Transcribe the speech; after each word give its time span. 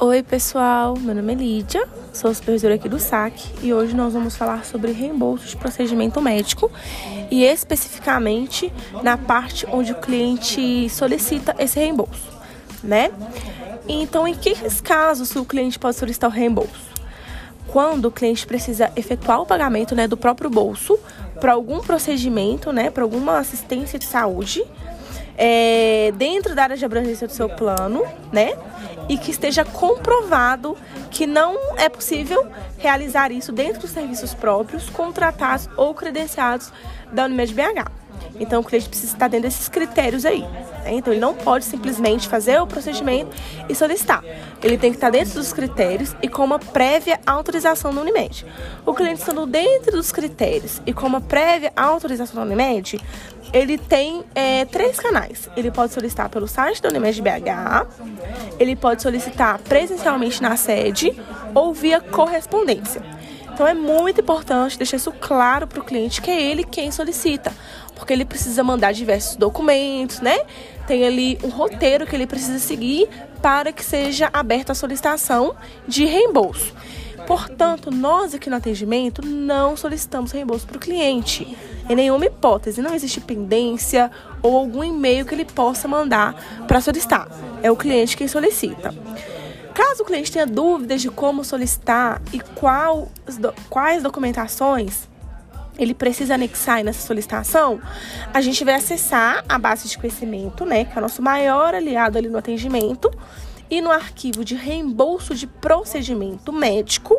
Oi, 0.00 0.22
pessoal. 0.22 0.96
Meu 0.96 1.12
nome 1.12 1.32
é 1.32 1.34
Lídia, 1.34 1.84
sou 2.12 2.32
supervisora 2.32 2.76
aqui 2.76 2.88
do 2.88 3.00
SAC 3.00 3.34
e 3.60 3.74
hoje 3.74 3.96
nós 3.96 4.12
vamos 4.12 4.36
falar 4.36 4.64
sobre 4.64 4.92
reembolso 4.92 5.48
de 5.48 5.56
procedimento 5.56 6.20
médico 6.22 6.70
e 7.32 7.42
especificamente 7.42 8.72
na 9.02 9.18
parte 9.18 9.66
onde 9.72 9.90
o 9.90 9.96
cliente 9.96 10.88
solicita 10.88 11.52
esse 11.58 11.80
reembolso, 11.80 12.30
né? 12.80 13.10
Então, 13.88 14.28
em 14.28 14.36
que 14.36 14.54
casos 14.84 15.34
o 15.34 15.44
cliente 15.44 15.80
pode 15.80 15.96
solicitar 15.96 16.30
o 16.30 16.32
reembolso? 16.32 16.92
Quando 17.66 18.04
o 18.04 18.12
cliente 18.12 18.46
precisa 18.46 18.92
efetuar 18.94 19.42
o 19.42 19.46
pagamento, 19.46 19.96
né, 19.96 20.06
do 20.06 20.16
próprio 20.16 20.48
bolso 20.48 20.96
para 21.40 21.54
algum 21.54 21.80
procedimento, 21.80 22.72
né, 22.72 22.88
para 22.88 23.02
alguma 23.02 23.38
assistência 23.38 23.98
de 23.98 24.04
saúde, 24.04 24.64
é, 25.38 26.12
dentro 26.16 26.54
da 26.54 26.64
área 26.64 26.76
de 26.76 26.84
abrangência 26.84 27.26
do 27.26 27.32
seu 27.32 27.48
plano, 27.48 28.02
né? 28.32 28.58
e 29.08 29.16
que 29.16 29.30
esteja 29.30 29.64
comprovado 29.64 30.76
que 31.10 31.26
não 31.26 31.56
é 31.78 31.88
possível 31.88 32.46
realizar 32.76 33.32
isso 33.32 33.50
dentro 33.50 33.80
dos 33.80 33.90
serviços 33.90 34.34
próprios, 34.34 34.90
contratados 34.90 35.68
ou 35.76 35.94
credenciados 35.94 36.70
da 37.10 37.24
Unimed 37.24 37.54
BH. 37.54 37.90
Então, 38.40 38.60
o 38.60 38.64
cliente 38.64 38.88
precisa 38.88 39.12
estar 39.12 39.28
dentro 39.28 39.48
desses 39.48 39.68
critérios 39.68 40.24
aí. 40.24 40.42
Né? 40.42 40.92
Então, 40.92 41.12
ele 41.12 41.20
não 41.20 41.34
pode 41.34 41.64
simplesmente 41.64 42.28
fazer 42.28 42.60
o 42.60 42.66
procedimento 42.66 43.30
e 43.68 43.74
solicitar. 43.74 44.22
Ele 44.62 44.78
tem 44.78 44.90
que 44.90 44.96
estar 44.96 45.10
dentro 45.10 45.34
dos 45.34 45.52
critérios 45.52 46.14
e 46.22 46.28
com 46.28 46.44
uma 46.44 46.58
prévia 46.58 47.20
autorização 47.26 47.94
da 47.94 48.00
Unimed. 48.00 48.46
O 48.84 48.94
cliente 48.94 49.20
estando 49.20 49.46
dentro 49.46 49.92
dos 49.92 50.12
critérios 50.12 50.80
e 50.86 50.92
com 50.92 51.06
uma 51.06 51.20
prévia 51.20 51.72
autorização 51.76 52.36
da 52.36 52.42
Unimed, 52.42 52.98
ele 53.52 53.78
tem 53.78 54.24
é, 54.34 54.64
três 54.64 54.98
canais. 54.98 55.48
Ele 55.56 55.70
pode 55.70 55.92
solicitar 55.92 56.28
pelo 56.28 56.46
site 56.46 56.82
da 56.82 56.88
Unimed 56.88 57.20
BH, 57.22 57.86
ele 58.58 58.76
pode 58.76 59.02
solicitar 59.02 59.58
presencialmente 59.60 60.42
na 60.42 60.56
sede 60.56 61.14
ou 61.54 61.72
via 61.72 62.00
correspondência. 62.00 63.17
Então 63.58 63.66
é 63.66 63.74
muito 63.74 64.20
importante 64.20 64.78
deixar 64.78 64.98
isso 64.98 65.10
claro 65.10 65.66
para 65.66 65.80
o 65.80 65.84
cliente 65.84 66.22
que 66.22 66.30
é 66.30 66.40
ele 66.40 66.62
quem 66.62 66.92
solicita, 66.92 67.52
porque 67.96 68.12
ele 68.12 68.24
precisa 68.24 68.62
mandar 68.62 68.92
diversos 68.92 69.34
documentos, 69.34 70.20
né? 70.20 70.42
Tem 70.86 71.04
ali 71.04 71.36
um 71.42 71.48
roteiro 71.48 72.06
que 72.06 72.14
ele 72.14 72.24
precisa 72.24 72.60
seguir 72.60 73.08
para 73.42 73.72
que 73.72 73.84
seja 73.84 74.30
aberta 74.32 74.70
a 74.70 74.74
solicitação 74.76 75.56
de 75.88 76.04
reembolso. 76.04 76.72
Portanto, 77.26 77.90
nós 77.90 78.32
aqui 78.32 78.48
no 78.48 78.54
atendimento 78.54 79.26
não 79.26 79.76
solicitamos 79.76 80.30
reembolso 80.30 80.64
para 80.64 80.76
o 80.76 80.80
cliente. 80.80 81.58
Em 81.88 81.96
nenhuma 81.96 82.26
hipótese, 82.26 82.80
não 82.80 82.94
existe 82.94 83.20
pendência 83.20 84.08
ou 84.40 84.56
algum 84.56 84.84
e-mail 84.84 85.26
que 85.26 85.34
ele 85.34 85.44
possa 85.44 85.88
mandar 85.88 86.64
para 86.68 86.80
solicitar. 86.80 87.26
É 87.60 87.72
o 87.72 87.76
cliente 87.76 88.16
quem 88.16 88.28
solicita. 88.28 88.94
Caso 89.78 90.02
o 90.02 90.04
cliente 90.04 90.32
tenha 90.32 90.44
dúvidas 90.44 91.00
de 91.00 91.08
como 91.08 91.44
solicitar 91.44 92.20
e 92.32 92.40
qual, 92.40 93.08
quais 93.70 94.02
documentações 94.02 95.06
ele 95.78 95.94
precisa 95.94 96.34
anexar 96.34 96.82
nessa 96.82 97.06
solicitação, 97.06 97.80
a 98.34 98.40
gente 98.40 98.64
vai 98.64 98.74
acessar 98.74 99.44
a 99.48 99.56
base 99.56 99.86
de 99.86 99.96
conhecimento, 99.96 100.66
né, 100.66 100.84
que 100.84 100.94
é 100.94 100.98
o 100.98 101.00
nosso 101.00 101.22
maior 101.22 101.76
aliado 101.76 102.18
ali 102.18 102.28
no 102.28 102.36
atendimento, 102.36 103.08
e 103.70 103.80
no 103.80 103.92
arquivo 103.92 104.44
de 104.44 104.56
reembolso 104.56 105.32
de 105.32 105.46
procedimento 105.46 106.52
médico, 106.52 107.16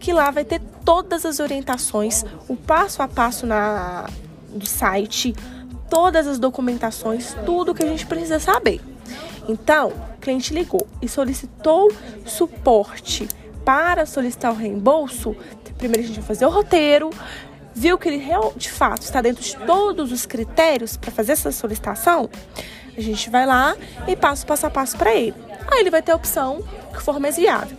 que 0.00 0.12
lá 0.12 0.28
vai 0.32 0.44
ter 0.44 0.60
todas 0.84 1.24
as 1.24 1.38
orientações, 1.38 2.24
o 2.48 2.56
passo 2.56 3.00
a 3.00 3.06
passo 3.06 3.46
na, 3.46 4.10
do 4.48 4.66
site, 4.66 5.36
todas 5.88 6.26
as 6.26 6.40
documentações, 6.40 7.36
tudo 7.46 7.72
que 7.72 7.84
a 7.84 7.86
gente 7.86 8.06
precisa 8.06 8.40
saber. 8.40 8.80
Então, 9.48 9.88
o 9.88 10.20
cliente 10.20 10.54
ligou 10.54 10.86
e 11.00 11.08
solicitou 11.08 11.90
suporte 12.24 13.28
para 13.64 14.06
solicitar 14.06 14.52
o 14.52 14.56
reembolso. 14.56 15.36
Primeiro 15.78 16.04
a 16.04 16.06
gente 16.06 16.20
vai 16.20 16.28
fazer 16.28 16.46
o 16.46 16.50
roteiro, 16.50 17.10
viu 17.74 17.98
que 17.98 18.08
ele 18.08 18.24
de 18.56 18.70
fato 18.70 19.02
está 19.02 19.20
dentro 19.20 19.42
de 19.42 19.56
todos 19.56 20.12
os 20.12 20.26
critérios 20.26 20.96
para 20.96 21.10
fazer 21.10 21.32
essa 21.32 21.50
solicitação, 21.50 22.30
a 22.96 23.00
gente 23.00 23.30
vai 23.30 23.46
lá 23.46 23.74
e 24.06 24.14
passa 24.14 24.44
o 24.44 24.46
passo 24.46 24.66
a 24.66 24.70
passo 24.70 24.96
para 24.96 25.14
ele. 25.14 25.34
Aí 25.70 25.80
ele 25.80 25.90
vai 25.90 26.02
ter 26.02 26.12
a 26.12 26.16
opção 26.16 26.62
que 26.92 27.02
for 27.02 27.18
mais 27.18 27.36
viável: 27.36 27.76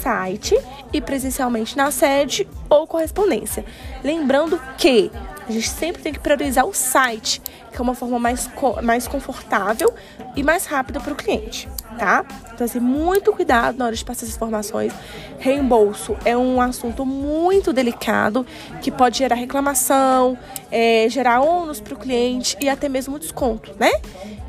site 0.00 0.56
e 0.92 1.00
presencialmente 1.00 1.76
na 1.76 1.90
sede 1.90 2.48
ou 2.68 2.86
correspondência. 2.86 3.64
Lembrando 4.04 4.60
que 4.78 5.10
a 5.48 5.52
gente 5.52 5.68
sempre 5.68 6.02
tem 6.02 6.12
que 6.12 6.20
priorizar 6.20 6.66
o 6.66 6.72
site, 6.72 7.40
que 7.70 7.78
é 7.78 7.80
uma 7.80 7.94
forma 7.94 8.18
mais, 8.18 8.48
mais 8.82 9.08
confortável 9.08 9.92
e 10.36 10.42
mais 10.42 10.66
rápida 10.66 11.00
para 11.00 11.12
o 11.12 11.16
cliente, 11.16 11.68
tá? 11.98 12.24
Então, 12.52 12.64
assim, 12.64 12.80
muito 12.80 13.32
cuidado 13.32 13.78
na 13.78 13.86
hora 13.86 13.96
de 13.96 14.04
passar 14.04 14.24
essas 14.24 14.36
informações. 14.36 14.92
Reembolso 15.38 16.16
é 16.24 16.36
um 16.36 16.60
assunto 16.60 17.04
muito 17.04 17.72
delicado 17.72 18.46
que 18.80 18.90
pode 18.90 19.18
gerar 19.18 19.36
reclamação, 19.36 20.38
é, 20.70 21.06
gerar 21.08 21.40
ônus 21.40 21.80
para 21.80 21.94
o 21.94 21.98
cliente 21.98 22.56
e 22.60 22.68
até 22.68 22.88
mesmo 22.88 23.18
desconto, 23.18 23.74
né? 23.78 23.90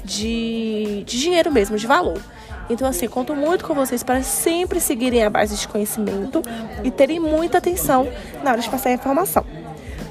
De, 0.04 1.04
de 1.06 1.20
dinheiro 1.20 1.52
mesmo, 1.52 1.78
de 1.78 1.88
valor. 1.88 2.22
Então, 2.70 2.88
assim, 2.88 3.08
conto 3.08 3.36
muito 3.36 3.66
com 3.66 3.74
vocês 3.74 4.04
para 4.04 4.22
sempre 4.24 4.80
seguirem 4.80 5.24
a 5.24 5.30
base 5.30 5.56
de 5.56 5.68
conhecimento 5.68 6.42
e 6.84 6.92
terem 6.92 7.20
muita 7.20 7.58
atenção 7.58 8.08
na 8.44 8.52
hora 8.52 8.62
de 8.62 8.70
passar 8.70 8.90
a 8.90 8.94
informação. 8.94 9.46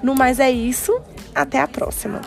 No 0.03 0.15
mais 0.15 0.41
é 0.41 0.51
isso, 0.51 1.01
até 1.35 1.61
a 1.61 1.69
próxima. 1.69 2.21